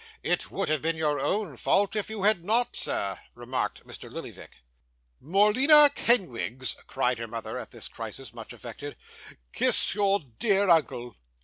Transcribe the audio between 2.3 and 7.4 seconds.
not, sir,' remarked Mr Lillyvick. 'Morleena Kenwigs,' cried her